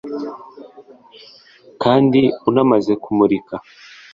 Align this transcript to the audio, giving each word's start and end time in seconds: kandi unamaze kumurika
kandi 1.83 2.21
unamaze 2.49 2.93
kumurika 3.03 3.55